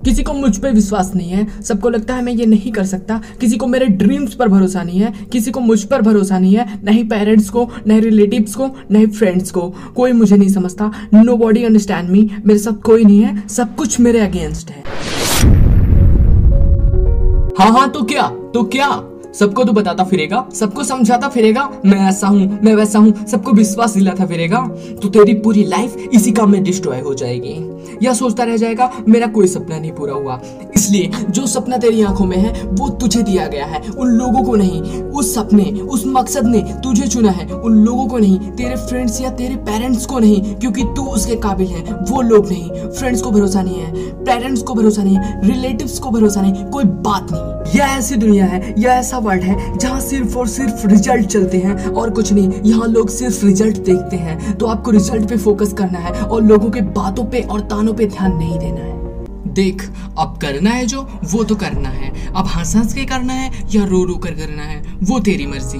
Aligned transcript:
किसी 0.00 0.22
को 0.22 0.32
मुझ 0.32 0.56
पर 0.56 0.72
विश्वास 0.72 1.10
नहीं 1.14 1.30
है, 1.30 1.46
सबको 1.62 1.88
लगता 1.90 2.14
है 2.14 2.22
मैं 2.22 2.32
ये 2.32 2.44
नहीं 2.46 2.70
कर 2.72 2.84
सकता। 2.84 3.20
किसी 3.40 3.56
को 3.56 3.66
मेरे 3.66 3.86
ड्रीम्स 3.86 4.34
पर 4.34 4.48
भरोसा 4.48 4.82
नहीं 4.82 5.00
है, 5.00 5.12
किसी 5.32 5.50
को 5.50 5.60
मुझ 5.60 5.82
पर 5.84 6.02
भरोसा 6.02 6.38
नहीं 6.38 6.54
है 6.54 6.78
नहीं 6.84 7.04
पेरेंट्स 7.08 7.50
को 7.50 7.68
नहीं 7.86 8.00
रिलेटिव्स 8.00 8.54
को 8.54 8.70
नहीं 8.90 9.06
फ्रेंड्स 9.08 9.50
को। 9.50 9.68
कोई 9.96 10.12
मुझे 10.12 10.36
नहीं 10.36 10.48
समझता 10.48 10.90
नो 11.14 11.36
बॉडी 11.36 11.64
अंडरस्टैंड 11.64 12.10
मी 12.10 12.28
मेरे 12.46 12.58
साथ 12.58 12.80
कोई 12.82 13.04
नहीं 13.04 13.20
है, 13.20 13.48
सब 13.48 13.74
कुछ 13.76 14.00
मेरे 14.00 14.20
अगेंस्ट 14.20 14.70
है। 14.70 14.82
हाँ 17.58 17.70
हाँ 17.70 17.88
तो 17.90 18.02
क्या 18.04 18.28
तो 18.54 18.62
क्या? 18.64 18.88
सबको 19.34 19.64
तो 19.64 19.72
बताता 19.72 20.04
फिरेगा, 20.04 20.44
सबको 20.54 20.84
समझाता 20.84 21.28
फिरेगा, 21.28 21.68
मैं 21.86 21.98
ऐसा 22.08 22.26
हूँ, 22.26 22.58
मैं 22.64 22.74
वैसा 22.74 22.98
हूँ, 22.98 23.26
सबको 23.26 23.52
विश्वास 23.52 23.94
दिलाता 23.94 24.26
फिरेगा। 24.26 24.60
तो 25.02 25.08
तेरी 25.08 25.34
पूरी 25.34 25.64
लाइफ 25.64 25.96
इसी 26.14 26.32
काम 26.32 26.50
में 26.52 26.62
डिस्ट्रॉय 26.64 27.00
हो 27.00 27.14
जाएगी। 27.14 27.54
या 28.02 28.12
सोचता 28.12 28.44
रह 28.44 28.56
जाएगा, 28.56 28.90
मेरा 29.08 29.26
कोई 29.26 29.46
सपना 29.46 29.78
नहीं 29.78 29.92
पूरा 29.92 30.14
हुआ। 30.14 30.40
इसलिए 30.76 31.10
जो 31.30 31.46
सपना 31.46 31.76
तेरी 31.76 32.02
आँखों 32.02 32.26
में 32.26 32.36
है, 32.36 32.52
वो 32.64 32.88
तुझे 32.90 33.22
दिया 33.22 33.46
गया 33.46 33.66
है। 33.66 33.80
उन 33.90 34.08
लोगों 34.08 34.42
को 34.44 34.54
नहीं, 34.56 35.02
उस 35.02 35.34
सपने, 35.34 35.64
उस 35.64 36.04
मकसद 36.06 36.46
ने 36.46 36.62
तुझे 36.84 37.06
चुना 37.06 37.30
है। 37.30 37.46
उन 37.46 37.72
लोगों 37.74 38.06
को 38.06 38.18
नहीं, 38.18 38.38
तेरे 38.50 38.76
फ्रेंड्स 38.78 39.20
या 39.20 39.30
तेरे 39.30 39.56
पेरेंट्स 39.66 40.06
को 40.06 40.18
नहीं, 40.18 40.54
क्योंकि 40.54 40.84
तू 40.96 41.06
उसके 41.06 41.36
काबिल 41.38 41.66
है। 41.66 41.82
वो 42.10 42.20
लोग 42.22 42.48
नहीं। 42.48 42.70
फ्रेंड्स 42.90 43.22
को 43.22 43.30
भरोसा 43.30 43.62
नहीं 43.62 43.80
है 43.80 44.08
पेरेंट्स 44.24 44.62
को 44.62 44.74
भरोसा 44.74 45.02
नहीं 45.02 45.16
है 45.16 45.48
रिलेटिव्स 45.48 45.98
को 45.98 46.10
भरोसा 46.10 46.40
नहीं, 46.40 46.64
कोई 46.64 46.84
बात 46.84 47.28
नहीं। 47.32 47.78
यह 47.78 47.86
ऐसी 47.88 48.16
दुनिया 48.16 48.44
है, 48.44 48.74
यह 48.78 48.90
ऐसा 48.90 49.18
वर्ल्ड 49.18 49.42
है, 49.42 49.78
जहाँ 49.78 50.00
सिर्फ़ 50.00 50.36
और 50.38 50.46
सिर्फ़ 50.48 50.86
रिज़ल्ट 50.86 51.26
चलते 51.26 51.58
हैं 51.58 51.86
और 51.86 52.10
कुछ 52.10 52.32
नहीं। 52.32 52.50
यहाँ 52.64 52.88
लोग 52.88 53.08
सिर्फ़ 53.10 53.44
रिज़ल्ट 53.46 53.78
देखते 53.78 54.16
हैं 54.16 54.56
तो 54.58 54.66
आपको 54.66 54.90
रिज़ल्ट 54.90 55.28
पे 55.28 55.36
फोकस 55.36 55.72
करना 55.72 55.98
है 55.98 56.12
और 56.12 56.42
लोगों 56.42 56.70
के 56.70 56.80
बातों 56.92 57.24
पे 57.24 57.40
और 57.42 57.60
तानों 57.70 57.94
पे 57.94 58.06
ध्यान 58.06 58.36
नहीं 58.36 58.58
देना 58.58 58.80
है। 58.80 59.54
देख, 59.54 59.90
अब 60.18 60.38
करना 60.42 60.70
है 60.70 60.86
जो, 60.86 61.08
वो 61.24 61.44
तो 61.44 61.54
करना 61.54 61.88
है। 61.88 62.32
अब 62.36 62.46
हंस 62.46 62.76
हंस 62.76 62.94
के 62.94 63.04
करना 63.04 63.32
है 63.32 63.50
या 63.74 63.84
रो 63.84 64.04
रो 64.04 64.14
कर 64.14 64.30
करना 64.30 64.62
है, 64.62 64.82
वो 65.02 65.20
तेरी 65.20 65.46
मर्ज़ी। 65.46 65.78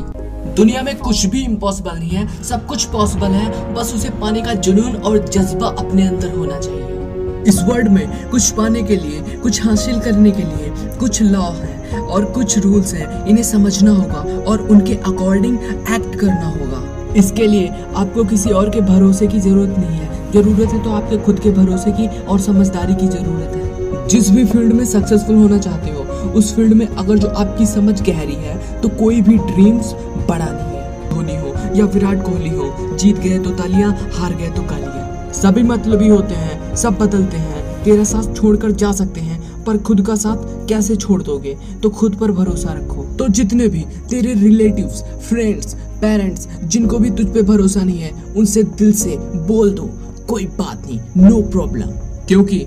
दुनिया 0.55 0.83
में 0.83 0.97
कुछ 0.99 1.27
भी 1.27 1.45
इम्पॉसिबल 1.45 1.99
नहीं 1.99 2.11
है, 2.11 2.43
सब 2.43 2.67
कुछ 2.67 2.85
पॉसिबल 2.85 3.29
है, 3.29 3.75
बस 3.75 3.93
उसे 3.95 4.11
पाने 4.11 4.43
का 4.43 4.55
जुनून 4.55 4.95
और 4.97 5.19
जज्बा 5.29 5.67
अपने 5.67 6.07
अंदर 6.07 6.35
होना 6.37 6.59
चाहिए। 6.59 7.45
इस 7.49 7.63
वर्ल्ड 7.63 7.89
में 7.89 8.31
कुछ 8.31 8.51
पाने 8.51 8.83
के 8.83 8.97
लिए, 8.97 9.21
कुछ 9.37 9.67
हासिल 9.67 9.99
करने 9.99 10.31
के 10.31 10.43
लिए, 10.43 10.97
कुछ 10.97 11.23
लॉ 11.23 11.51
है 11.51 12.01
और 12.01 12.25
कुछ 12.25 12.59
रूल्स 12.59 12.95
हैं, 12.95 13.27
इन्हें 13.27 13.45
समझना 13.45 13.91
होगा 13.91 14.51
और 14.51 14.69
उनके 14.69 14.95
अकॉर्डिंग 14.95 15.59
एक्ट 15.65 16.15
करना 16.15 16.49
होगा। 16.49 17.15
इसके 17.15 17.47
लिए 17.47 17.69
आपको 17.97 18.25
किसी 18.25 18.51
और 18.51 18.71
के 18.71 18.81
भरोसे 18.81 19.27
की 19.27 19.41
ज़रूरत 19.41 19.79
नहीं 19.79 19.99
है। 19.99 20.20
ज़रूरत 20.33 20.73
है 20.73 20.83
तो 20.85 20.91
आपके 20.91 21.17
खुद 21.17 21.41
के 21.41 21.51
भरोसे 21.51 21.93
की 21.93 22.07
और 22.25 22.41
समझदारी 22.41 22.95
की 22.95 23.07
ज़रूरत 23.09 23.57
है। 23.57 24.07
जिस 24.09 24.31
भी 24.31 24.45
फ़ील्ड 24.45 24.73
में 24.73 24.85
सक्सेसफुल 24.85 25.37
होना 25.37 25.59
चाहते 25.59 25.91
हो, 25.91 26.03
उस 26.31 26.55
फ़ील्ड 26.57 26.73
में 26.75 26.87
अगर 26.87 27.19
जो 27.19 27.29
आपकी 27.29 27.67
समझ 27.67 28.01
गहरी 28.03 28.35
है 28.35 28.81
तो 28.83 28.89
कोई 28.89 29.21
भी 29.21 29.37
ड्रीम्स 29.39 29.93
बड़ा 30.29 30.47
नहीं 30.47 30.79
है। 30.79 31.11
धोनी 31.11 31.37
हो 31.37 31.77
या 31.77 31.85
विराट 31.85 32.25
कोहली 32.25 32.51
हो, 32.51 32.97
जीत 32.97 33.19
गए 33.19 33.39
तो 33.39 33.51
तालियाँ, 33.53 33.93
हार 34.13 34.35
गए 34.35 34.51
तो 34.51 34.63
गालियाँ। 34.63 35.33
सभी 35.33 35.63
मतलबी 35.63 36.09
होते 36.09 36.35
हैं, 36.35 36.75
सब 36.77 36.99
बदलते 36.99 37.37
हैं। 37.37 37.83
तेरा 37.85 38.05
साथ 38.05 38.35
छोड़कर 38.37 38.71
जा 38.73 38.93
सकते 38.93 39.21
हैं, 39.21 39.65
पर 39.65 39.79
खुद 39.79 40.01
का 40.07 40.15
साथ 40.15 40.69
कैसे 40.69 40.97
छोड़ 40.97 41.23
दोगे? 41.23 41.57
तो 41.83 41.91
खुद 41.91 42.17
पर 42.17 42.33
भरोसा 42.33 42.73
रखो। 42.73 43.05
तो 43.17 43.29
जितने 43.31 43.69
भी 43.69 43.85
तेरे 44.11 44.35
रिलेटिव्स 44.35 45.03
फ्रेंड्स 45.29 45.75
पेरेंट्स 46.01 46.49
जिनको 46.65 46.99
भी 46.99 47.11
तुझ 47.11 47.27
पे 47.27 47.43
भरोसा 47.43 47.83
नहीं 47.83 48.01
है, 48.01 48.13
उनसे 48.37 48.63
दिल 48.63 48.93
से 48.93 49.17
बोल 49.47 49.71
दो। 49.71 49.91
कोई 50.31 50.45
बात 50.59 50.87
नहीं 50.87 51.29
नो 51.29 51.41
प्रॉब्लम 51.43 51.91
क्योंकि 52.29 52.67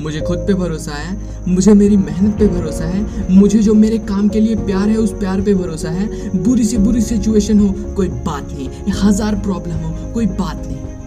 मुझे 0.00 0.20
खुद 0.20 0.38
पे 0.38 0.54
भरोसा 0.54 0.92
है, 0.92 1.16
मुझे 1.48 1.72
मेरी 1.74 1.96
मेहनत 1.96 2.38
पे 2.38 2.46
भरोसा 2.48 2.84
है, 2.84 3.30
मुझे 3.30 3.58
जो 3.58 3.74
मेरे 3.74 3.98
काम 3.98 4.28
के 4.28 4.40
लिए 4.40 4.56
प्यार 4.56 4.88
है, 4.88 4.96
उस 4.96 5.12
प्यार 5.12 5.40
पे 5.40 5.54
भरोसा 5.54 5.90
है। 5.90 6.08
बुरी 6.42 6.64
से 6.64 6.78
बुरी 6.78 7.00
सिचुएशन 7.00 7.58
हो, 7.58 7.68
कोई 7.96 8.08
बात 8.08 8.48
नहीं. 8.52 8.68
हज़ार 9.02 9.34
प्रॉब्लम 9.34 9.76
हो, 9.76 10.12
कोई 10.12 10.26
बात 10.26 10.66
नहीं. 10.66 11.03